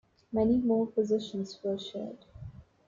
[0.31, 2.25] Many more positions were shared.